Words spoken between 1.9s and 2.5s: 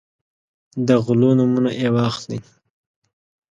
واخلئ.